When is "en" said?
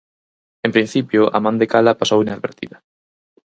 0.65-0.71